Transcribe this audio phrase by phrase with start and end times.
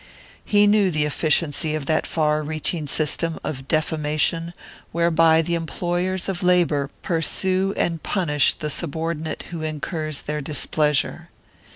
[0.43, 4.55] He knew the efficiency of that far reaching system of defamation
[4.91, 11.29] whereby the employers of labour pursue and punish the subordinate who incurs their displeasure.